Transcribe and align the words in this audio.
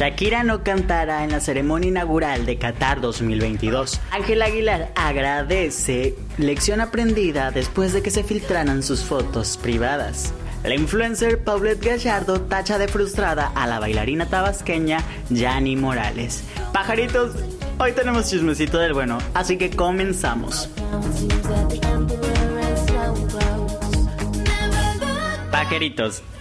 Shakira 0.00 0.44
no 0.44 0.64
cantará 0.64 1.24
en 1.24 1.30
la 1.30 1.40
ceremonia 1.40 1.90
inaugural 1.90 2.46
de 2.46 2.56
Qatar 2.56 3.02
2022. 3.02 4.00
Ángel 4.12 4.40
Aguilar 4.40 4.90
agradece 4.94 6.14
lección 6.38 6.80
aprendida 6.80 7.50
después 7.50 7.92
de 7.92 8.00
que 8.00 8.10
se 8.10 8.24
filtraran 8.24 8.82
sus 8.82 9.04
fotos 9.04 9.58
privadas. 9.58 10.32
La 10.64 10.74
influencer 10.74 11.44
Paulette 11.44 11.84
Gallardo 11.84 12.40
tacha 12.40 12.78
de 12.78 12.88
frustrada 12.88 13.52
a 13.54 13.66
la 13.66 13.78
bailarina 13.78 14.24
tabasqueña 14.24 15.04
Yani 15.28 15.76
Morales. 15.76 16.44
Pajaritos, 16.72 17.32
hoy 17.78 17.92
tenemos 17.92 18.30
chismecito 18.30 18.78
del 18.78 18.94
bueno, 18.94 19.18
así 19.34 19.58
que 19.58 19.68
comenzamos. 19.68 20.70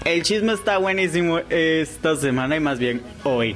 El 0.05 0.23
chisme 0.23 0.53
está 0.53 0.79
buenísimo 0.79 1.37
esta 1.49 2.15
semana 2.15 2.55
y 2.55 2.59
más 2.59 2.79
bien 2.79 3.03
hoy. 3.23 3.55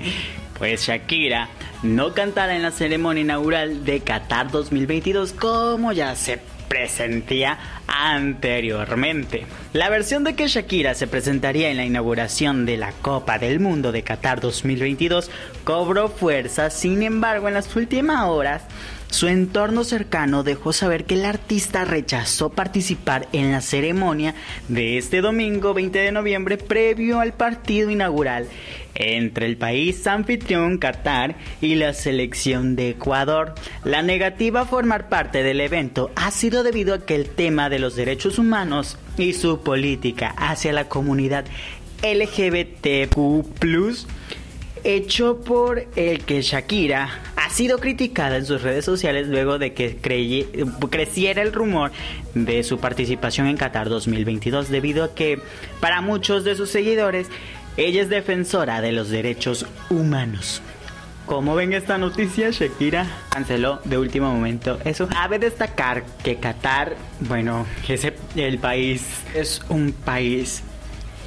Pues 0.59 0.85
Shakira 0.85 1.49
no 1.81 2.13
cantará 2.13 2.55
en 2.55 2.61
la 2.61 2.69
ceremonia 2.69 3.21
inaugural 3.21 3.83
de 3.83 4.01
Qatar 4.01 4.51
2022 4.51 5.33
como 5.33 5.91
ya 5.91 6.15
se 6.15 6.39
presentía 6.73 7.59
anteriormente. 7.87 9.45
La 9.73 9.91
versión 9.91 10.23
de 10.23 10.33
que 10.33 10.47
Shakira 10.47 10.95
se 10.95 11.05
presentaría 11.05 11.69
en 11.69 11.77
la 11.77 11.85
inauguración 11.85 12.65
de 12.65 12.77
la 12.77 12.93
Copa 12.93 13.37
del 13.37 13.59
Mundo 13.59 13.91
de 13.91 14.01
Qatar 14.01 14.39
2022 14.39 15.29
cobró 15.65 16.09
fuerza, 16.09 16.71
sin 16.71 17.03
embargo 17.03 17.47
en 17.47 17.53
las 17.53 17.75
últimas 17.75 18.23
horas 18.23 18.63
su 19.11 19.27
entorno 19.27 19.83
cercano 19.83 20.41
dejó 20.41 20.73
saber 20.73 21.05
que 21.05 21.13
el 21.13 21.25
artista 21.25 21.85
rechazó 21.85 22.49
participar 22.49 23.27
en 23.31 23.51
la 23.51 23.61
ceremonia 23.61 24.33
de 24.67 24.97
este 24.97 25.21
domingo 25.21 25.75
20 25.75 25.99
de 25.99 26.11
noviembre 26.11 26.57
previo 26.57 27.19
al 27.19 27.33
partido 27.33 27.91
inaugural 27.91 28.47
entre 28.95 29.45
el 29.45 29.57
país 29.57 30.05
anfitrión 30.07 30.77
Qatar 30.77 31.35
y 31.61 31.75
la 31.75 31.93
selección 31.93 32.75
de 32.75 32.89
Ecuador. 32.89 33.55
La 33.83 34.01
negativa 34.01 34.61
a 34.61 34.65
formar 34.65 35.09
parte 35.09 35.43
del 35.43 35.61
evento 35.61 36.11
ha 36.15 36.31
sido 36.31 36.63
debido 36.63 36.93
a 36.93 37.05
que 37.05 37.15
el 37.15 37.29
tema 37.29 37.69
de 37.69 37.79
los 37.79 37.95
derechos 37.95 38.39
humanos 38.39 38.97
y 39.17 39.33
su 39.33 39.61
política 39.61 40.33
hacia 40.37 40.73
la 40.73 40.89
comunidad 40.89 41.45
LGBTQ 42.03 43.45
hecho 44.83 45.39
por 45.39 45.85
el 45.95 46.19
que 46.25 46.41
Shakira 46.41 47.09
ha 47.37 47.49
sido 47.49 47.79
criticada 47.79 48.37
en 48.37 48.45
sus 48.45 48.61
redes 48.61 48.83
sociales 48.83 49.27
luego 49.27 49.57
de 49.57 49.73
que 49.73 49.97
creciera 50.89 51.41
el 51.41 51.53
rumor 51.53 51.91
de 52.33 52.63
su 52.63 52.79
participación 52.79 53.47
en 53.47 53.57
Qatar 53.57 53.89
2022 53.89 54.69
debido 54.69 55.05
a 55.05 55.15
que 55.15 55.39
para 55.79 56.01
muchos 56.01 56.43
de 56.43 56.55
sus 56.55 56.69
seguidores 56.69 57.27
ella 57.77 58.01
es 58.01 58.09
defensora 58.09 58.81
de 58.81 58.91
los 58.91 59.09
derechos 59.09 59.65
humanos. 59.89 60.61
Como 61.25 61.55
ven 61.55 61.71
esta 61.71 61.97
noticia, 61.97 62.49
Shakira 62.51 63.07
canceló 63.29 63.79
de 63.85 63.97
último 63.97 64.31
momento 64.31 64.79
eso. 64.83 65.07
Cabe 65.07 65.39
destacar 65.39 66.03
que 66.21 66.35
Qatar, 66.35 66.95
bueno, 67.21 67.65
ese, 67.87 68.13
el 68.35 68.59
país 68.59 69.21
es 69.33 69.61
un 69.69 69.93
país 69.93 70.63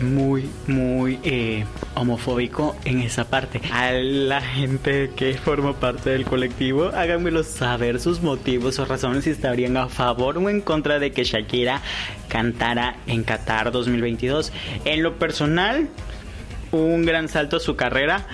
muy, 0.00 0.50
muy 0.66 1.18
eh, 1.22 1.64
homofóbico 1.94 2.76
en 2.84 3.00
esa 3.00 3.24
parte. 3.24 3.60
A 3.72 3.92
la 3.92 4.42
gente 4.42 5.10
que 5.16 5.34
forma 5.34 5.72
parte 5.74 6.10
del 6.10 6.24
colectivo, 6.24 6.90
háganmelo 6.94 7.42
saber 7.42 8.00
sus 8.00 8.20
motivos 8.20 8.78
o 8.78 8.84
razones 8.84 9.24
si 9.24 9.30
estarían 9.30 9.76
a 9.76 9.88
favor 9.88 10.38
o 10.38 10.50
en 10.50 10.60
contra 10.60 10.98
de 10.98 11.12
que 11.12 11.24
Shakira 11.24 11.80
cantara 12.28 12.96
en 13.06 13.24
Qatar 13.24 13.72
2022. 13.72 14.52
En 14.84 15.02
lo 15.02 15.18
personal, 15.18 15.88
un 16.72 17.04
gran 17.04 17.28
salto 17.28 17.56
a 17.56 17.60
su 17.60 17.76
carrera 17.76 18.26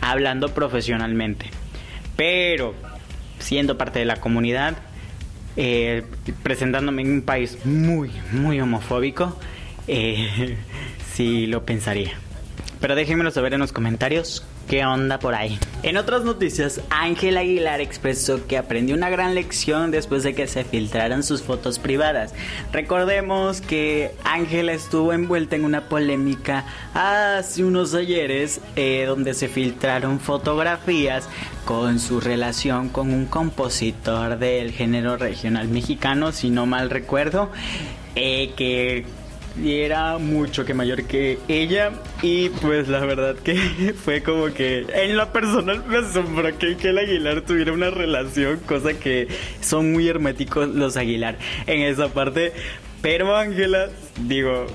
hablando 0.00 0.54
profesionalmente. 0.54 1.50
Pero 2.16 2.74
siendo 3.38 3.78
parte 3.78 3.98
de 3.98 4.04
la 4.04 4.16
comunidad, 4.16 4.76
eh, 5.56 6.04
presentándome 6.42 7.02
en 7.02 7.12
un 7.12 7.22
país 7.22 7.58
muy, 7.64 8.10
muy 8.32 8.60
homofóbico, 8.60 9.38
eh, 9.88 10.56
sí 11.14 11.46
lo 11.46 11.64
pensaría. 11.64 12.12
Pero 12.80 12.94
déjenmelo 12.94 13.30
saber 13.30 13.54
en 13.54 13.60
los 13.60 13.72
comentarios 13.72 14.46
qué 14.70 14.86
onda 14.86 15.18
por 15.18 15.34
ahí. 15.34 15.58
En 15.82 15.96
otras 15.96 16.22
noticias, 16.22 16.80
Ángel 16.90 17.36
Aguilar 17.36 17.80
expresó 17.80 18.46
que 18.46 18.56
aprendió 18.56 18.94
una 18.94 19.10
gran 19.10 19.34
lección 19.34 19.90
después 19.90 20.22
de 20.22 20.32
que 20.32 20.46
se 20.46 20.62
filtraran 20.62 21.24
sus 21.24 21.42
fotos 21.42 21.80
privadas. 21.80 22.32
Recordemos 22.72 23.60
que 23.60 24.12
Ángel 24.22 24.68
estuvo 24.68 25.12
envuelta 25.12 25.56
en 25.56 25.64
una 25.64 25.88
polémica 25.88 26.66
hace 26.94 27.64
unos 27.64 27.94
ayeres 27.94 28.60
eh, 28.76 29.06
donde 29.08 29.34
se 29.34 29.48
filtraron 29.48 30.20
fotografías 30.20 31.28
con 31.64 31.98
su 31.98 32.20
relación 32.20 32.90
con 32.90 33.12
un 33.12 33.26
compositor 33.26 34.38
del 34.38 34.70
género 34.70 35.16
regional 35.16 35.66
mexicano, 35.66 36.30
si 36.30 36.48
no 36.48 36.66
mal 36.66 36.90
recuerdo, 36.90 37.50
eh, 38.14 38.52
que 38.56 39.04
y 39.62 39.80
era 39.80 40.18
mucho 40.18 40.64
que 40.64 40.74
mayor 40.74 41.04
que 41.04 41.38
ella. 41.48 41.92
Y 42.22 42.48
pues 42.48 42.88
la 42.88 43.00
verdad 43.00 43.36
que 43.36 43.54
fue 44.04 44.22
como 44.22 44.46
que 44.46 44.86
en 44.92 45.16
lo 45.16 45.32
personal 45.32 45.84
me 45.86 45.98
asombró 45.98 46.56
que, 46.58 46.76
el 46.82 46.98
Aguilar 46.98 47.42
tuviera 47.42 47.72
una 47.72 47.90
relación, 47.90 48.58
cosa 48.60 48.94
que 48.94 49.28
son 49.60 49.92
muy 49.92 50.08
herméticos 50.08 50.68
los 50.68 50.96
Aguilar 50.96 51.38
en 51.66 51.82
esa 51.82 52.08
parte, 52.08 52.52
pero 53.02 53.36
Ángela, 53.36 53.88
digo, 54.20 54.66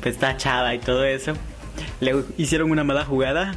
pues 0.00 0.14
está 0.14 0.36
chava 0.36 0.74
y 0.74 0.78
todo 0.78 1.04
eso, 1.04 1.34
le 2.00 2.14
hicieron 2.36 2.70
una 2.70 2.84
mala 2.84 3.04
jugada. 3.04 3.54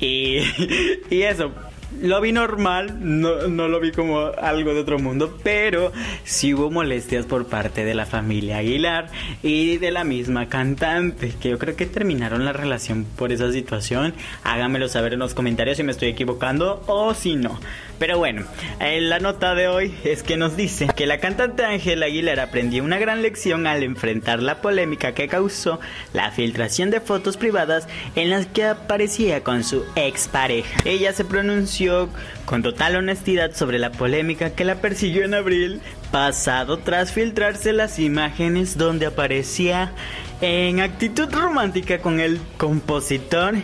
Y, 0.00 0.38
y 1.10 1.22
eso, 1.22 1.52
lo 2.00 2.20
vi 2.20 2.32
normal, 2.32 2.98
no, 3.00 3.48
no, 3.48 3.68
lo 3.68 3.80
vi 3.80 3.92
como 3.92 4.26
algo 4.40 4.74
de 4.74 4.80
otro 4.80 4.98
mundo, 4.98 5.38
pero 5.42 5.92
sí 6.24 6.54
hubo 6.54 6.70
molestias 6.70 7.26
por 7.26 7.46
parte 7.46 7.84
de 7.84 7.94
la 7.94 8.06
familia 8.06 8.58
Aguilar 8.58 9.08
y 9.42 9.78
de 9.78 9.90
la 9.90 10.04
misma 10.04 10.48
cantante, 10.48 11.34
que 11.40 11.50
yo 11.50 11.58
creo 11.58 11.76
que 11.76 11.86
terminaron 11.86 12.44
la 12.44 12.52
relación 12.52 13.04
por 13.04 13.32
esa 13.32 13.50
situación. 13.52 14.14
Háganmelo 14.44 14.88
saber 14.88 15.14
en 15.14 15.18
los 15.18 15.34
comentarios 15.34 15.76
si 15.76 15.82
me 15.82 15.92
estoy 15.92 16.08
equivocando 16.08 16.82
o 16.86 17.14
si 17.14 17.36
no. 17.36 17.58
Pero 18.00 18.16
bueno, 18.16 18.46
la 18.80 19.18
nota 19.18 19.54
de 19.54 19.68
hoy 19.68 19.94
es 20.04 20.22
que 20.22 20.38
nos 20.38 20.56
dice 20.56 20.88
que 20.96 21.04
la 21.04 21.18
cantante 21.18 21.66
Ángela 21.66 22.06
Aguilar 22.06 22.40
aprendió 22.40 22.82
una 22.82 22.96
gran 22.96 23.20
lección 23.20 23.66
al 23.66 23.82
enfrentar 23.82 24.42
la 24.42 24.62
polémica 24.62 25.12
que 25.12 25.28
causó 25.28 25.80
la 26.14 26.30
filtración 26.30 26.90
de 26.90 27.02
fotos 27.02 27.36
privadas 27.36 27.86
en 28.16 28.30
las 28.30 28.46
que 28.46 28.64
aparecía 28.64 29.44
con 29.44 29.64
su 29.64 29.84
expareja. 29.96 30.78
Ella 30.86 31.12
se 31.12 31.26
pronunció 31.26 32.08
con 32.46 32.62
total 32.62 32.96
honestidad 32.96 33.52
sobre 33.52 33.78
la 33.78 33.92
polémica 33.92 34.54
que 34.54 34.64
la 34.64 34.76
persiguió 34.76 35.26
en 35.26 35.34
abril 35.34 35.82
pasado 36.10 36.78
tras 36.78 37.12
filtrarse 37.12 37.74
las 37.74 37.98
imágenes 37.98 38.78
donde 38.78 39.04
aparecía 39.04 39.92
en 40.40 40.80
actitud 40.80 41.28
romántica 41.30 41.98
con 41.98 42.18
el 42.18 42.40
compositor 42.56 43.56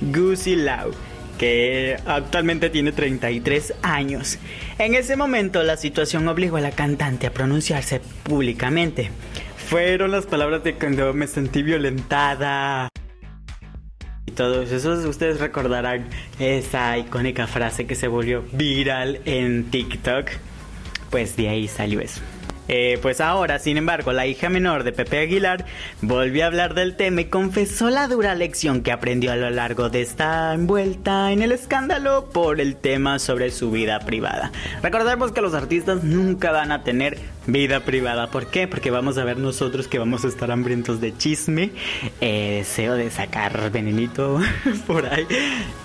Gucci 0.00 0.56
Lau 0.56 0.90
actualmente 2.06 2.70
tiene 2.70 2.92
33 2.92 3.74
años. 3.82 4.38
En 4.78 4.94
ese 4.94 5.16
momento 5.16 5.62
la 5.62 5.76
situación 5.76 6.26
obligó 6.28 6.56
a 6.56 6.60
la 6.60 6.70
cantante 6.70 7.26
a 7.26 7.32
pronunciarse 7.32 8.00
públicamente. 8.22 9.10
Fueron 9.68 10.10
las 10.12 10.26
palabras 10.26 10.62
de 10.62 10.74
cuando 10.74 11.12
me 11.14 11.26
sentí 11.26 11.62
violentada. 11.62 12.88
Y 14.26 14.32
todos 14.32 14.70
esos 14.72 15.04
ustedes 15.04 15.40
recordarán 15.40 16.08
esa 16.38 16.96
icónica 16.98 17.46
frase 17.46 17.86
que 17.86 17.94
se 17.94 18.08
volvió 18.08 18.44
viral 18.52 19.20
en 19.24 19.70
TikTok. 19.70 20.30
Pues 21.10 21.36
de 21.36 21.48
ahí 21.48 21.68
salió 21.68 22.00
eso. 22.00 22.20
Eh, 22.68 22.98
pues 23.02 23.20
ahora, 23.20 23.58
sin 23.58 23.76
embargo, 23.76 24.12
la 24.12 24.26
hija 24.26 24.48
menor 24.48 24.84
de 24.84 24.92
Pepe 24.92 25.18
Aguilar 25.18 25.64
volvió 26.00 26.44
a 26.44 26.46
hablar 26.46 26.74
del 26.74 26.96
tema 26.96 27.22
y 27.22 27.24
confesó 27.26 27.90
la 27.90 28.08
dura 28.08 28.34
lección 28.34 28.82
que 28.82 28.92
aprendió 28.92 29.32
a 29.32 29.36
lo 29.36 29.50
largo 29.50 29.90
de 29.90 30.02
esta 30.02 30.54
envuelta 30.54 31.32
en 31.32 31.42
el 31.42 31.52
escándalo 31.52 32.30
por 32.32 32.60
el 32.60 32.76
tema 32.76 33.18
sobre 33.18 33.50
su 33.50 33.70
vida 33.70 34.00
privada. 34.00 34.50
Recordemos 34.82 35.32
que 35.32 35.42
los 35.42 35.54
artistas 35.54 36.04
nunca 36.04 36.52
van 36.52 36.72
a 36.72 36.82
tener 36.82 37.18
vida 37.46 37.80
privada. 37.80 38.30
¿Por 38.30 38.46
qué? 38.46 38.68
Porque 38.68 38.90
vamos 38.90 39.18
a 39.18 39.24
ver 39.24 39.38
nosotros 39.38 39.88
que 39.88 39.98
vamos 39.98 40.24
a 40.24 40.28
estar 40.28 40.50
hambrientos 40.50 41.00
de 41.00 41.16
chisme, 41.16 41.72
eh, 42.20 42.56
deseo 42.58 42.94
de 42.94 43.10
sacar 43.10 43.70
venenito 43.70 44.40
por 44.86 45.06
ahí. 45.06 45.26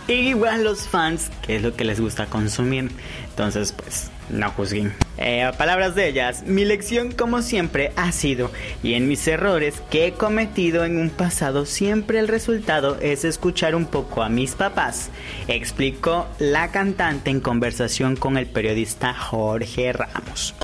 Y 0.08 0.30
igual 0.30 0.64
los 0.64 0.88
fans, 0.88 1.32
que 1.42 1.58
es 1.58 1.62
lo 1.62 1.76
que 1.76 1.84
les 1.84 2.00
gusta 2.00 2.26
consumir. 2.28 2.90
Entonces, 3.30 3.72
pues 3.72 4.12
no 4.30 4.50
juzguen. 4.52 4.94
Eh, 5.18 5.52
palabras 5.58 5.96
de 5.96 6.08
ellas, 6.08 6.44
mi 6.46 6.66
lección 6.66 7.12
como 7.12 7.42
siempre 7.42 7.92
ha 7.96 8.12
sido, 8.12 8.52
y 8.84 8.94
en 8.94 9.08
mis 9.08 9.28
errores 9.28 9.82
que 9.90 10.08
he 10.08 10.12
cometido 10.14 10.86
en 10.86 10.98
un 10.98 11.10
pasado, 11.10 11.66
siempre 11.66 12.20
el 12.20 12.28
resultado 12.28 12.98
es 13.02 13.26
escuchar 13.26 13.76
un 13.76 13.86
poco 13.86 14.24
a 14.24 14.30
mis 14.30 14.56
papás, 14.56 15.10
explicó 15.48 16.28
la 16.38 16.72
cantante 16.72 17.32
en 17.32 17.40
conversación 17.40 18.16
con 18.16 18.38
el 18.38 18.48
periodista 18.48 19.14
Jorge 19.14 19.94
Ramos. 19.94 20.56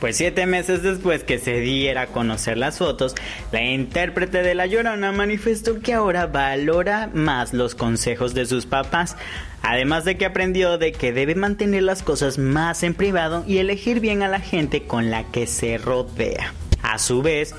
Pues 0.00 0.16
siete 0.16 0.46
meses 0.46 0.82
después 0.82 1.24
que 1.24 1.38
se 1.38 1.60
diera 1.60 2.02
a 2.02 2.06
conocer 2.06 2.56
las 2.56 2.78
fotos, 2.78 3.14
la 3.52 3.62
intérprete 3.62 4.42
de 4.42 4.54
La 4.54 4.64
Llorona 4.64 5.12
manifestó 5.12 5.80
que 5.80 5.92
ahora 5.92 6.26
valora 6.26 7.10
más 7.12 7.52
los 7.52 7.74
consejos 7.74 8.32
de 8.32 8.46
sus 8.46 8.64
papás, 8.64 9.18
además 9.62 10.06
de 10.06 10.16
que 10.16 10.24
aprendió 10.24 10.78
de 10.78 10.92
que 10.92 11.12
debe 11.12 11.34
mantener 11.34 11.82
las 11.82 12.02
cosas 12.02 12.38
más 12.38 12.82
en 12.82 12.94
privado 12.94 13.44
y 13.46 13.58
elegir 13.58 14.00
bien 14.00 14.22
a 14.22 14.28
la 14.28 14.40
gente 14.40 14.84
con 14.84 15.10
la 15.10 15.24
que 15.24 15.46
se 15.46 15.76
rodea. 15.76 16.54
A 16.82 16.98
su 16.98 17.20
vez, 17.20 17.54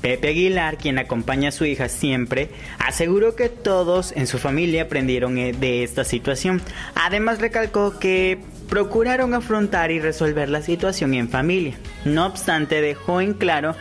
Pepe 0.00 0.28
Aguilar, 0.28 0.78
quien 0.78 0.98
acompaña 0.98 1.48
a 1.48 1.52
su 1.52 1.64
hija 1.64 1.88
siempre, 1.88 2.50
aseguró 2.78 3.34
que 3.34 3.48
todos 3.48 4.12
en 4.12 4.26
su 4.26 4.38
familia 4.38 4.82
aprendieron 4.82 5.38
eh, 5.38 5.52
de 5.52 5.82
esta 5.82 6.04
situación. 6.04 6.62
Además 6.94 7.40
recalcó 7.40 7.98
que 7.98 8.38
procuraron 8.68 9.34
afrontar 9.34 9.90
y 9.90 10.00
resolver 10.00 10.48
la 10.48 10.62
situación 10.62 11.14
en 11.14 11.28
familia. 11.28 11.76
No 12.04 12.26
obstante, 12.26 12.80
dejó 12.80 13.20
en 13.20 13.34
claro 13.34 13.74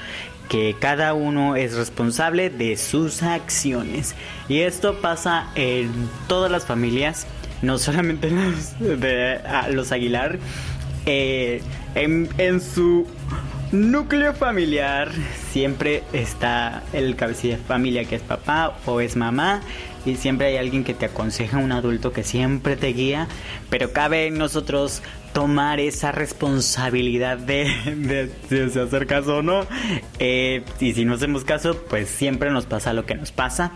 que 0.50 0.76
cada 0.80 1.14
uno 1.14 1.56
es 1.56 1.76
responsable 1.76 2.50
de 2.50 2.78
sus 2.78 3.24
acciones. 3.24 4.16
Y 4.48 4.60
esto 4.60 5.02
pasa 5.02 5.50
en 5.56 5.92
todas 6.28 6.52
las 6.52 6.66
familias, 6.66 7.28
no 7.62 7.78
solamente 7.80 8.30
los, 8.32 8.80
de, 8.80 9.40
los 9.72 9.92
Aguilar. 9.92 10.40
Eh, 11.08 11.62
en, 11.94 12.30
en 12.40 12.62
su 12.62 13.06
núcleo 13.76 14.34
familiar 14.34 15.12
siempre 15.52 16.04
está 16.14 16.84
el 16.94 17.16
cabecilla 17.16 17.58
de 17.58 17.64
familia 17.64 18.06
que 18.06 18.16
es 18.16 18.22
papá 18.22 18.78
o 18.86 19.02
es 19.02 19.16
mamá 19.16 19.62
y 20.06 20.16
siempre 20.16 20.48
hay 20.48 20.58
alguien 20.58 20.84
que 20.84 20.94
te 20.94 21.06
aconseja, 21.06 21.58
un 21.58 21.72
adulto 21.72 22.14
que 22.14 22.24
siempre 22.24 22.76
te 22.76 22.88
guía, 22.88 23.28
pero 23.70 23.92
cabe 23.92 24.30
nosotros 24.30 25.02
tomar 25.34 25.80
esa 25.82 26.12
responsabilidad 26.14 27.38
de, 27.38 28.30
de, 28.50 28.82
hacer 28.82 29.06
caso 29.06 29.38
o 29.38 29.42
no. 29.42 29.66
Eh, 30.20 30.64
y 30.80 30.94
si 30.94 31.04
no 31.04 31.16
hacemos 31.16 31.44
caso, 31.44 31.76
pues 31.90 32.08
siempre 32.08 32.52
nos 32.52 32.66
pasa 32.66 32.94
lo 32.94 33.06
que 33.06 33.16
nos 33.16 33.32
pasa. 33.32 33.72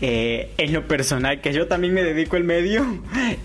Eh, 0.00 0.52
en 0.58 0.72
lo 0.72 0.88
personal, 0.88 1.40
que 1.40 1.52
yo 1.52 1.68
también 1.68 1.94
me 1.94 2.02
dedico 2.02 2.36
al 2.36 2.44
medio, 2.44 2.84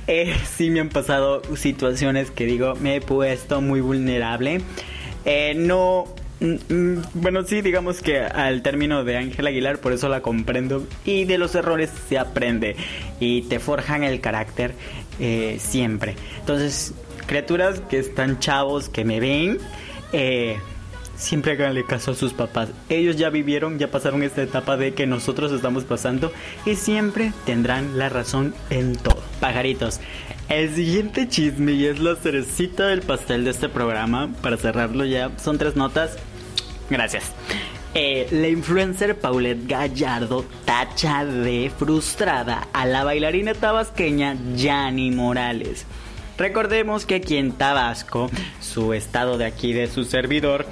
eh, 0.08 0.34
sí 0.56 0.70
me 0.70 0.80
han 0.80 0.90
pasado 0.90 1.42
situaciones 1.56 2.32
que 2.32 2.46
digo, 2.46 2.76
me 2.76 2.96
he 2.96 3.02
puesto 3.02 3.62
muy 3.62 3.82
vulnerable. 3.82 4.62
Eh, 5.26 5.54
no. 5.56 6.06
Mm, 6.40 6.74
mm, 6.74 7.02
bueno, 7.14 7.44
sí, 7.44 7.62
digamos 7.62 8.02
que 8.02 8.20
al 8.20 8.64
término 8.64 9.04
de 9.04 9.18
Ángel 9.18 9.46
Aguilar, 9.46 9.80
por 9.80 9.94
eso 9.94 10.10
la 10.10 10.22
comprendo. 10.22 10.86
Y 11.06 11.26
de 11.26 11.38
los 11.38 11.56
errores 11.56 11.92
se 12.10 12.18
aprende. 12.18 12.76
Y 13.20 13.44
te 13.44 13.60
forjan 13.60 14.04
el 14.04 14.22
carácter 14.22 14.74
eh, 15.20 15.58
siempre. 15.60 16.16
Entonces, 16.40 16.94
criaturas 17.28 17.82
que 17.82 18.00
están 18.00 18.40
chavos, 18.40 18.90
que 18.90 19.06
me 19.06 19.20
ven, 19.20 19.60
eh, 20.14 20.58
siempre 21.16 21.54
háganle 21.54 21.86
caso 21.86 22.12
a 22.12 22.16
sus 22.16 22.34
papás. 22.34 22.70
Ellos 22.90 23.16
ya 23.16 23.30
vivieron, 23.30 23.78
ya 23.78 23.90
pasaron 23.90 24.24
esta 24.24 24.42
etapa 24.42 24.76
de 24.76 24.94
que 24.94 25.06
nosotros 25.06 25.52
estamos 25.52 25.84
pasando 25.84 26.32
y 26.66 26.76
siempre 26.76 27.32
tendrán 27.46 27.98
la 27.98 28.10
razón 28.10 28.54
en 28.70 28.96
todo. 28.96 29.22
Pajaritos, 29.40 30.00
el 30.52 30.76
siguiente 30.76 31.30
chisme 31.30 31.72
y 31.72 31.86
es 31.86 32.00
la 32.00 32.16
cerecita 32.16 32.88
del 32.88 33.02
pastel 33.02 33.46
de 33.46 33.52
este 33.52 33.70
programa, 33.70 34.34
para 34.42 34.58
cerrarlo 34.58 35.06
ya, 35.06 35.32
son 35.38 35.58
tres 35.58 35.76
notas. 35.76 36.18
Gracias. 36.90 37.32
Eh, 37.94 38.28
la 38.32 38.48
influencer 38.48 39.18
Paulette 39.18 39.68
Gallardo 39.68 40.46
tacha 40.66 41.26
de 41.26 41.72
frustrada 41.78 42.68
a 42.74 42.86
la 42.86 43.04
bailarina 43.04 43.54
tabasqueña 43.54 44.38
Yani 44.56 45.12
Morales. 45.12 45.86
Recordemos 46.38 47.06
que 47.06 47.16
aquí 47.16 47.38
en 47.38 47.52
Tabasco, 47.52 48.30
su 48.60 48.94
estado 48.94 49.38
de 49.38 49.46
aquí 49.46 49.74
de 49.74 49.88
su 49.88 50.06
servidor, 50.06 50.66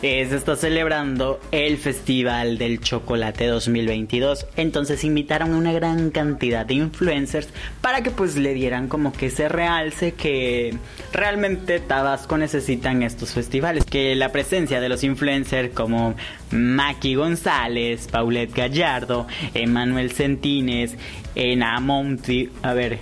se 0.00 0.36
está 0.36 0.54
celebrando 0.54 1.40
el 1.50 1.76
Festival 1.76 2.56
del 2.56 2.80
Chocolate 2.80 3.46
2022. 3.46 4.46
Entonces 4.56 5.02
invitaron 5.02 5.52
a 5.52 5.56
una 5.56 5.72
gran 5.72 6.10
cantidad 6.10 6.64
de 6.64 6.74
influencers 6.74 7.48
para 7.80 8.02
que 8.02 8.10
pues 8.10 8.36
le 8.36 8.54
dieran 8.54 8.88
como 8.88 9.12
que 9.12 9.26
ese 9.26 9.48
realce 9.48 10.12
que 10.12 10.76
realmente 11.12 11.80
Tabasco 11.80 12.38
necesitan 12.38 13.02
estos 13.02 13.32
festivales. 13.32 13.84
Que 13.84 14.14
la 14.14 14.30
presencia 14.30 14.80
de 14.80 14.88
los 14.88 15.02
influencers 15.02 15.74
como 15.74 16.14
Maki 16.52 17.16
González, 17.16 18.06
Paulette 18.06 18.54
Gallardo, 18.54 19.26
Emanuel 19.54 20.12
Centines, 20.12 20.96
Ena 21.34 21.80
Monti, 21.80 22.50
a 22.62 22.72
ver, 22.72 23.00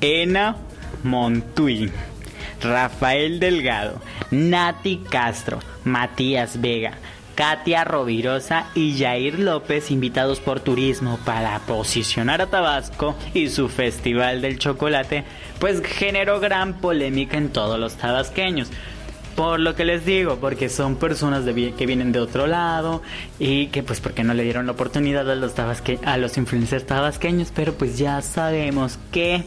Ena 0.00 0.56
Montuy 1.02 1.90
Rafael 2.60 3.40
Delgado, 3.40 4.00
Nati 4.30 4.98
Castro, 5.08 5.58
Matías 5.84 6.60
Vega, 6.60 6.92
Katia 7.34 7.84
Rovirosa 7.84 8.66
y 8.74 8.98
Jair 8.98 9.38
López 9.38 9.90
invitados 9.90 10.40
por 10.40 10.60
turismo 10.60 11.18
para 11.24 11.58
posicionar 11.60 12.42
a 12.42 12.48
Tabasco 12.48 13.16
y 13.32 13.48
su 13.48 13.68
Festival 13.68 14.42
del 14.42 14.58
Chocolate, 14.58 15.24
pues 15.58 15.82
generó 15.82 16.38
gran 16.40 16.74
polémica 16.80 17.38
en 17.38 17.48
todos 17.48 17.78
los 17.78 17.94
tabasqueños. 17.94 18.68
Por 19.36 19.58
lo 19.58 19.74
que 19.74 19.86
les 19.86 20.04
digo, 20.04 20.36
porque 20.36 20.68
son 20.68 20.96
personas 20.96 21.44
que 21.46 21.86
vienen 21.86 22.12
de 22.12 22.20
otro 22.20 22.46
lado 22.46 23.00
y 23.38 23.68
que 23.68 23.82
pues 23.82 24.00
porque 24.00 24.22
no 24.22 24.34
le 24.34 24.42
dieron 24.42 24.66
la 24.66 24.72
oportunidad 24.72 25.30
a 25.30 25.34
los, 25.34 25.54
a 26.04 26.16
los 26.18 26.36
influencers 26.36 26.84
tabasqueños, 26.84 27.52
pero 27.54 27.72
pues 27.72 27.96
ya 27.96 28.20
sabemos 28.20 28.98
que 29.12 29.44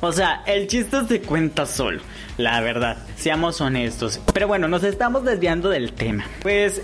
o 0.00 0.12
sea, 0.12 0.42
el 0.46 0.66
chiste 0.66 0.98
se 1.06 1.20
cuenta 1.20 1.66
solo, 1.66 2.00
la 2.36 2.60
verdad, 2.60 2.98
seamos 3.16 3.60
honestos. 3.60 4.20
Pero 4.32 4.48
bueno, 4.48 4.68
nos 4.68 4.84
estamos 4.84 5.24
desviando 5.24 5.68
del 5.68 5.92
tema. 5.92 6.26
Pues, 6.42 6.82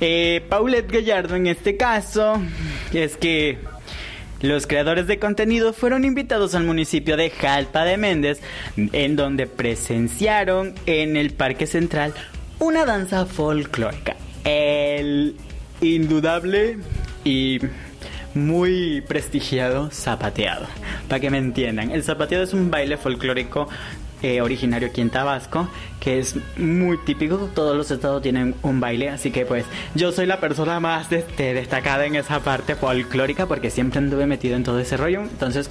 eh, 0.00 0.44
Paulette 0.48 0.90
Gallardo 0.90 1.36
en 1.36 1.46
este 1.46 1.76
caso, 1.76 2.40
es 2.92 3.16
que 3.16 3.58
los 4.42 4.66
creadores 4.66 5.06
de 5.06 5.18
contenido 5.18 5.72
fueron 5.72 6.04
invitados 6.04 6.54
al 6.54 6.64
municipio 6.64 7.16
de 7.16 7.30
Jalpa 7.30 7.84
de 7.84 7.96
Méndez, 7.96 8.40
en 8.76 9.16
donde 9.16 9.46
presenciaron 9.46 10.74
en 10.84 11.16
el 11.16 11.32
Parque 11.32 11.66
Central 11.66 12.12
una 12.58 12.84
danza 12.84 13.26
folclórica. 13.26 14.16
El 14.44 15.36
indudable 15.80 16.78
y 17.24 17.60
muy 18.36 19.00
prestigiado 19.00 19.90
zapateado. 19.90 20.66
Para 21.08 21.20
que 21.20 21.30
me 21.30 21.38
entiendan, 21.38 21.90
el 21.90 22.04
zapateado 22.04 22.44
es 22.44 22.52
un 22.52 22.70
baile 22.70 22.96
folclórico 22.96 23.68
eh, 24.22 24.40
originario 24.40 24.88
aquí 24.88 25.00
en 25.00 25.10
Tabasco, 25.10 25.68
que 26.00 26.18
es 26.18 26.36
muy 26.56 26.98
típico, 27.04 27.50
todos 27.54 27.76
los 27.76 27.90
estados 27.90 28.22
tienen 28.22 28.54
un 28.62 28.80
baile, 28.80 29.10
así 29.10 29.30
que 29.30 29.44
pues 29.44 29.66
yo 29.94 30.10
soy 30.10 30.26
la 30.26 30.40
persona 30.40 30.80
más 30.80 31.10
destacada 31.10 32.06
en 32.06 32.14
esa 32.14 32.40
parte 32.40 32.76
folclórica 32.76 33.46
porque 33.46 33.70
siempre 33.70 33.98
anduve 33.98 34.26
metido 34.26 34.56
en 34.56 34.62
todo 34.62 34.78
ese 34.78 34.96
rollo, 34.96 35.20
entonces 35.20 35.70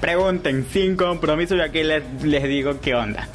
pregunten 0.00 0.66
sin 0.72 0.96
compromiso 0.96 1.54
y 1.56 1.60
aquí 1.60 1.82
les, 1.82 2.02
les 2.22 2.44
digo 2.44 2.80
qué 2.80 2.94
onda. 2.94 3.28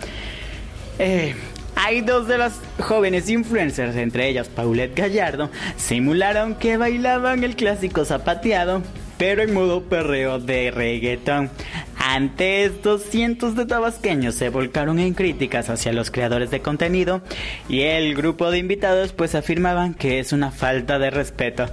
Eh, 0.98 1.36
hay 1.76 2.02
dos 2.02 2.28
de 2.28 2.38
las 2.38 2.60
jóvenes 2.80 3.30
influencers, 3.30 3.96
entre 3.96 4.28
ellas 4.30 4.50
Paulette 4.50 4.96
Gallardo, 4.96 5.50
simularon 5.78 6.56
que 6.56 6.78
bailaban 6.78 7.44
el 7.44 7.56
clásico 7.56 8.06
zapateado, 8.06 8.82
pero 9.18 9.42
en 9.42 9.54
modo 9.54 9.84
perreo 9.84 10.40
de 10.40 10.72
reggaeton. 10.72 11.50
Ante 11.98 12.66
estos 12.66 13.04
cientos 13.04 13.56
de 13.56 13.66
tabasqueños 13.66 14.36
se 14.36 14.50
volcaron 14.50 15.00
en 15.00 15.14
críticas 15.14 15.70
hacia 15.70 15.94
los 15.94 16.12
creadores 16.12 16.52
de 16.52 16.62
contenido 16.62 17.22
y 17.70 17.82
el 17.82 18.14
grupo 18.14 18.52
de 18.52 18.58
invitados 18.58 19.14
pues 19.14 19.36
afirmaban 19.36 19.94
que 19.94 20.20
es 20.20 20.34
una 20.34 20.52
falta 20.52 21.00
de 21.00 21.12
respeto. 21.12 21.68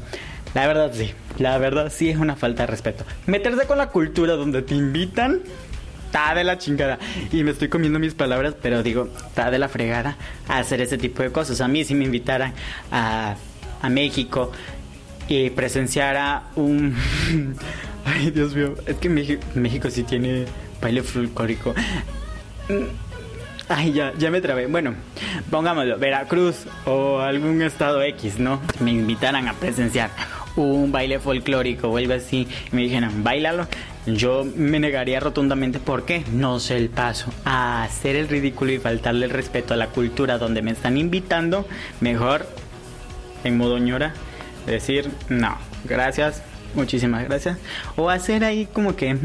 La 0.55 0.67
verdad 0.67 0.93
sí, 0.95 1.13
la 1.39 1.59
verdad 1.59 1.93
sí 1.93 2.11
es 2.11 2.17
una 2.17 2.37
falta 2.37 2.63
de 2.63 2.69
respeto. 2.69 3.05
Meterse 3.27 3.67
con 3.67 3.79
la 3.79 3.89
cultura 3.89 4.35
donde 4.35 4.63
te 4.63 4.75
invitan 4.75 5.41
está 6.11 6.35
de 6.35 6.43
la 6.43 6.59
chingada. 6.59 6.99
Y 7.31 7.45
me 7.45 7.53
estoy 7.53 7.69
comiendo 7.69 8.01
mis 8.01 8.15
palabras, 8.15 8.55
pero 8.61 8.83
digo, 8.83 9.09
está 9.29 9.51
de 9.51 9.61
la 9.61 9.69
fregada 9.69 10.17
hacer 10.49 10.81
ese 10.81 10.99
tipo 10.99 11.23
de 11.23 11.31
cosas. 11.31 11.61
A 11.61 11.69
mí 11.69 11.85
si 11.85 11.95
me 11.95 12.05
invitaran 12.05 12.53
a, 12.91 13.37
a 13.81 13.89
México 13.89 14.51
y 15.29 15.51
presenciara 15.51 16.43
un... 16.57 16.97
Ay, 18.05 18.33
Dios 18.33 18.57
mío, 18.57 18.75
es 18.87 18.97
que 18.97 19.09
México, 19.09 19.43
México 19.55 19.89
sí 19.89 20.03
tiene 20.03 20.47
baile 20.83 21.03
folclórico. 21.05 21.75
Ay, 23.69 23.93
ya, 23.93 24.13
ya 24.19 24.33
me 24.33 24.41
trabé. 24.41 24.67
Bueno, 24.67 24.95
pongámoslo, 25.49 25.97
Veracruz 25.97 26.67
o 26.87 27.21
algún 27.21 27.63
estado 27.63 28.03
X, 28.03 28.41
¿no? 28.41 28.61
Me 28.81 28.91
invitaran 28.91 29.47
a 29.47 29.53
presenciar 29.53 30.11
un 30.57 30.93
baile 30.93 31.19
folclórico 31.19 31.89
o 31.89 31.97
algo 31.97 32.15
así 32.15 32.47
y 32.73 32.77
me 32.77 32.83
dijeran, 32.83 33.23
bailalo, 33.23 33.67
yo 34.07 34.45
me 34.57 34.81
negaría 34.81 35.21
rotundamente 35.21 35.79
porque 35.79 36.25
no 36.33 36.59
sé 36.59 36.77
el 36.77 36.89
paso 36.89 37.31
a 37.45 37.83
hacer 37.83 38.17
el 38.17 38.29
ridículo 38.29 38.73
y 38.73 38.79
faltarle 38.79 39.27
el 39.27 39.31
respeto 39.31 39.75
a 39.75 39.77
la 39.77 39.89
cultura 39.89 40.39
donde 40.39 40.63
me 40.63 40.71
están 40.71 40.97
invitando. 40.97 41.67
Mejor, 42.01 42.47
en 43.45 43.57
modo 43.57 43.79
ñora, 43.79 44.15
decir 44.67 45.11
no, 45.29 45.57
gracias, 45.85 46.43
muchísimas 46.75 47.25
gracias. 47.25 47.59
O 47.97 48.11
hacer 48.11 48.45
ahí 48.45 48.67
como 48.73 48.97
que, 48.97 49.17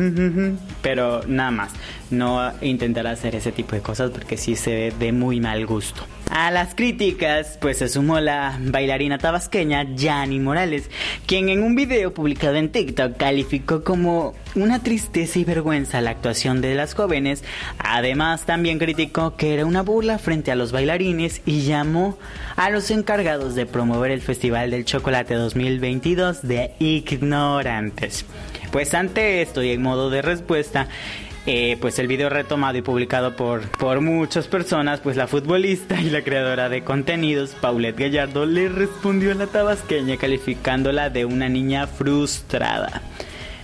pero 0.82 1.22
nada 1.28 1.52
más. 1.52 1.72
No 2.12 2.52
intentar 2.62 3.08
hacer 3.08 3.36
ese 3.36 3.52
tipo 3.52 3.76
de 3.76 3.82
cosas 3.82 4.12
porque 4.12 4.38
sí 4.38 4.56
se 4.56 4.72
ve 4.72 4.94
de 4.98 5.12
muy 5.12 5.40
mal 5.40 5.66
gusto. 5.66 6.06
A 6.30 6.52
las 6.52 6.76
críticas, 6.76 7.58
pues 7.62 7.78
se 7.78 7.88
sumó 7.88 8.20
la 8.20 8.58
bailarina 8.60 9.18
tabasqueña 9.18 9.96
Yani 9.96 10.40
Morales, 10.40 10.90
quien 11.28 11.50
en 11.50 11.64
un 11.64 11.76
video 11.76 12.14
publicado 12.14 12.56
en 12.56 12.70
TikTok 12.70 13.16
calificó 13.16 13.84
como 13.84 14.34
una 14.56 14.82
tristeza 14.82 15.40
y 15.40 15.44
vergüenza 15.44 16.02
la 16.02 16.10
actuación 16.12 16.62
de 16.62 16.76
las 16.76 16.94
jóvenes. 16.94 17.44
Además, 17.78 18.46
también 18.46 18.80
criticó 18.80 19.36
que 19.36 19.54
era 19.54 19.66
una 19.66 19.82
burla 19.82 20.18
frente 20.18 20.52
a 20.52 20.56
los 20.56 20.72
bailarines 20.72 21.42
y 21.46 21.62
llamó 21.62 22.18
a 22.56 22.70
los 22.70 22.90
encargados 22.92 23.56
de 23.56 23.66
promover 23.66 24.12
el 24.12 24.22
Festival 24.22 24.72
del 24.72 24.86
Chocolate 24.86 25.36
2022 25.36 26.42
de 26.42 26.72
ignorantes. 26.80 28.26
Pues 28.72 28.94
ante 28.94 29.42
esto 29.42 29.64
y 29.64 29.72
en 29.72 29.82
modo 29.82 30.10
de 30.10 30.22
respuesta, 30.22 30.90
eh, 31.46 31.78
pues 31.80 32.00
el 32.00 32.08
video 32.08 32.30
retomado 32.30 32.78
y 32.78 32.82
publicado 32.82 33.36
por, 33.36 33.70
por 33.78 34.02
muchas 34.02 34.48
personas, 34.48 35.00
pues 35.00 35.16
la 35.16 35.28
futbolista 35.28 36.00
y 36.02 36.10
la 36.10 36.24
creadora 36.24 36.70
de 36.70 36.84
contenidos, 36.84 37.56
Paulette 37.62 38.00
Gallardo, 38.00 38.46
le 38.46 38.70
respondió 38.70 39.32
a 39.32 39.36
la 39.36 39.48
tabasqueña 39.48 40.18
calificándola 40.18 41.10
de 41.10 41.26
una 41.26 41.48
niña 41.50 41.88
frustrada. 41.88 43.02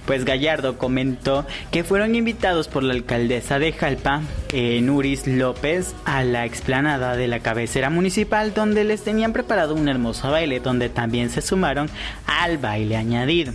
Pues 0.06 0.26
Gallardo 0.26 0.78
comentó 0.78 1.46
que 1.72 1.84
fueron 1.84 2.16
invitados 2.16 2.68
por 2.68 2.84
la 2.84 2.94
alcaldesa 2.94 3.60
de 3.60 3.72
Jalpa, 3.72 4.22
eh, 4.52 4.82
Nuris 4.82 5.28
López, 5.28 5.96
a 6.06 6.24
la 6.24 6.46
explanada 6.46 7.16
de 7.16 7.28
la 7.28 7.40
cabecera 7.40 7.90
municipal 7.90 8.54
donde 8.54 8.84
les 8.84 9.04
tenían 9.04 9.32
preparado 9.32 9.76
un 9.76 9.88
hermoso 9.88 10.32
baile 10.32 10.60
donde 10.60 10.90
también 10.90 11.30
se 11.30 11.42
sumaron 11.42 11.90
al 12.26 12.58
baile 12.58 12.98
añadido. 12.98 13.54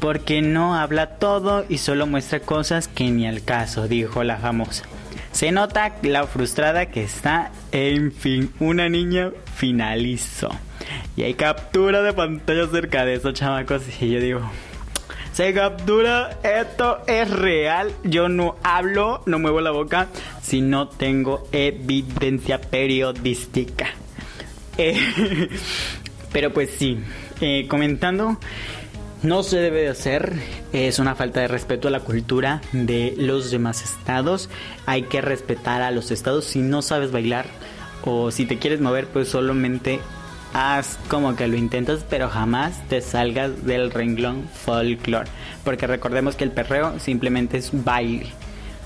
Porque 0.00 0.42
no 0.42 0.74
habla 0.74 1.18
todo 1.18 1.64
y 1.68 1.78
solo 1.78 2.06
muestra 2.06 2.40
cosas 2.40 2.88
que 2.88 3.10
ni 3.10 3.26
al 3.26 3.42
caso, 3.44 3.88
dijo 3.88 4.24
la 4.24 4.36
famosa. 4.36 4.84
Se 5.32 5.50
nota 5.50 5.96
la 6.02 6.26
frustrada 6.26 6.86
que 6.86 7.02
está, 7.02 7.50
en 7.72 8.12
fin, 8.12 8.52
una 8.60 8.88
niña 8.88 9.30
finalizó. 9.56 10.50
Y 11.16 11.22
hay 11.22 11.34
captura 11.34 12.02
de 12.02 12.12
pantalla 12.12 12.66
cerca 12.68 13.04
de 13.04 13.14
esos 13.14 13.34
chamacos 13.34 13.82
y 14.00 14.10
yo 14.10 14.20
digo, 14.20 14.40
se 15.34 15.52
captura, 15.52 16.38
esto 16.44 17.02
es 17.08 17.28
real. 17.28 17.92
Yo 18.04 18.28
no 18.28 18.54
hablo, 18.62 19.20
no 19.26 19.40
muevo 19.40 19.60
la 19.60 19.72
boca 19.72 20.06
si 20.40 20.60
no 20.60 20.86
tengo 20.86 21.48
evidencia 21.50 22.60
periodística. 22.60 23.88
Eh, 24.76 24.98
pero 26.32 26.52
pues 26.52 26.70
sí, 26.76 26.98
eh, 27.40 27.66
comentando, 27.68 28.40
no 29.24 29.42
se 29.42 29.56
debe 29.56 29.80
de 29.80 29.88
hacer, 29.88 30.34
es 30.72 30.98
una 30.98 31.14
falta 31.14 31.40
de 31.40 31.48
respeto 31.48 31.88
a 31.88 31.90
la 31.90 32.00
cultura 32.00 32.60
de 32.72 33.14
los 33.16 33.50
demás 33.50 33.82
estados. 33.82 34.50
Hay 34.84 35.04
que 35.04 35.22
respetar 35.22 35.80
a 35.80 35.90
los 35.90 36.10
estados. 36.10 36.44
Si 36.44 36.60
no 36.60 36.82
sabes 36.82 37.10
bailar 37.10 37.46
o 38.04 38.30
si 38.30 38.44
te 38.44 38.58
quieres 38.58 38.82
mover, 38.82 39.06
pues 39.06 39.28
solamente 39.28 40.00
haz 40.52 40.98
como 41.08 41.36
que 41.36 41.48
lo 41.48 41.56
intentas, 41.56 42.04
pero 42.08 42.28
jamás 42.28 42.86
te 42.88 43.00
salgas 43.00 43.64
del 43.64 43.90
renglón 43.90 44.46
folclore. 44.52 45.30
Porque 45.64 45.86
recordemos 45.86 46.36
que 46.36 46.44
el 46.44 46.50
perreo 46.50 47.00
simplemente 47.00 47.56
es 47.56 47.70
baile. 47.72 48.26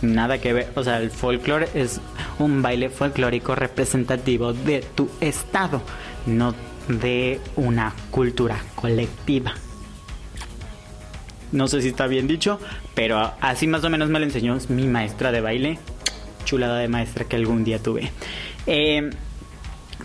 Nada 0.03 0.39
que 0.39 0.53
ver, 0.53 0.69
o 0.77 0.85
sea, 0.85 0.99
el 1.01 1.11
folclore 1.11 1.69
es 1.75 2.01
un 2.39 2.63
baile 2.63 2.91
folclórico 2.91 3.57
representativo 3.57 4.53
de 4.53 4.85
tu 4.95 5.11
estado, 5.21 5.83
no 6.27 6.55
de 6.87 7.41
una 7.57 7.93
cultura 8.13 8.63
colectiva. 8.77 9.55
No 11.53 11.69
sé 11.69 11.83
si 11.83 11.89
está 11.89 12.07
bien 12.07 12.27
dicho, 12.27 12.61
pero 12.95 13.33
así 13.41 13.67
más 13.67 13.85
o 13.85 13.91
menos 13.91 14.09
me 14.11 14.19
lo 14.19 14.25
enseñó 14.25 14.57
mi 14.69 14.87
maestra 14.87 15.33
de 15.33 15.41
baile. 15.41 15.79
Chulada 16.45 16.79
de 16.79 16.89
maestra 16.89 17.25
que 17.25 17.37
algún 17.37 17.65
día 17.65 17.79
tuve. 17.83 18.11
Eh, 18.67 19.11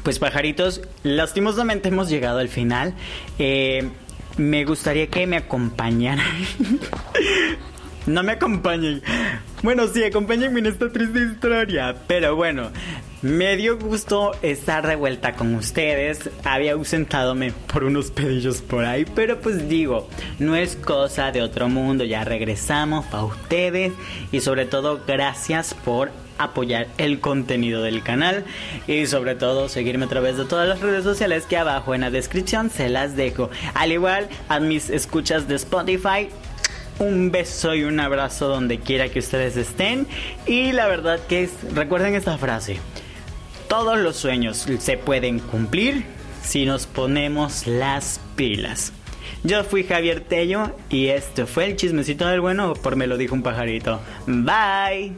pues 0.03 0.19
pajaritos, 0.19 0.81
lastimosamente 1.03 1.89
hemos 1.89 2.09
llegado 2.09 2.39
al 2.39 2.49
final. 2.49 2.93
Eh, 3.39 3.89
me 4.37 4.65
gustaría 4.65 5.07
que 5.07 5.27
me 5.27 5.37
acompañaran. 5.37 6.25
no 8.05 8.23
me 8.23 8.33
acompañen. 8.33 9.01
Bueno, 9.61 9.87
sí, 9.87 10.03
acompáñenme 10.03 10.59
en 10.59 10.65
esta 10.65 10.91
triste 10.91 11.19
historia. 11.23 11.95
Pero 12.07 12.35
bueno, 12.35 12.71
me 13.23 13.55
dio 13.55 13.79
gusto 13.79 14.33
estar 14.41 14.85
de 14.85 14.97
vuelta 14.97 15.33
con 15.33 15.55
ustedes. 15.55 16.29
Había 16.43 16.73
ausentadome 16.73 17.53
por 17.71 17.85
unos 17.85 18.11
pedillos 18.11 18.61
por 18.61 18.83
ahí. 18.83 19.05
Pero 19.15 19.39
pues 19.39 19.69
digo, 19.69 20.09
no 20.39 20.57
es 20.57 20.75
cosa 20.75 21.31
de 21.31 21.41
otro 21.41 21.69
mundo. 21.69 22.03
Ya 22.03 22.25
regresamos 22.25 23.05
para 23.05 23.23
ustedes. 23.23 23.93
Y 24.33 24.41
sobre 24.41 24.65
todo, 24.65 24.99
gracias 25.07 25.73
por 25.73 26.11
apoyar 26.37 26.87
el 26.97 27.21
contenido 27.21 27.81
del 27.81 28.03
canal 28.03 28.43
y 28.87 29.05
sobre 29.05 29.35
todo 29.35 29.69
seguirme 29.69 30.05
a 30.05 30.09
través 30.09 30.35
de 30.35 30.43
todas 30.43 30.67
las 30.67 30.81
redes 30.81 31.03
sociales 31.03 31.45
que 31.45 31.55
abajo 31.55 31.95
en 31.95 32.01
la 32.01 32.09
descripción 32.09 32.69
se 32.69 32.89
las 32.89 33.15
dejo. 33.15 33.49
Al 33.73 33.93
igual 33.93 34.27
a 34.49 34.59
mis 34.59 34.89
escuchas 34.89 35.47
de 35.47 35.55
Spotify. 35.55 36.27
Un 36.99 37.31
beso 37.31 37.73
y 37.73 37.83
un 37.83 37.99
abrazo 37.99 38.49
donde 38.49 38.79
quiera 38.79 39.07
que 39.07 39.19
ustedes 39.19 39.55
estén. 39.55 40.07
Y 40.45 40.73
la 40.73 40.87
verdad 40.87 41.19
que 41.27 41.43
es, 41.43 41.51
recuerden 41.73 42.15
esta 42.15 42.37
frase. 42.37 42.79
Todos 43.73 43.97
los 43.97 44.17
sueños 44.17 44.67
se 44.77 44.97
pueden 44.97 45.39
cumplir 45.39 46.05
si 46.43 46.67
nos 46.67 46.85
ponemos 46.85 47.65
las 47.65 48.19
pilas. 48.35 48.93
Yo 49.43 49.63
fui 49.63 49.83
Javier 49.83 50.19
Tello 50.19 50.75
y 50.91 51.07
esto 51.07 51.47
fue 51.47 51.65
el 51.65 51.75
chismecito 51.75 52.27
del 52.27 52.39
bueno 52.39 52.75
por 52.75 52.95
me 52.95 53.07
lo 53.07 53.17
dijo 53.17 53.33
un 53.33 53.41
pajarito. 53.41 53.99
Bye. 54.27 55.13